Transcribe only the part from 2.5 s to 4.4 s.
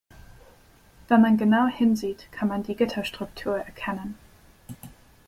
die Gitterstruktur erkennen.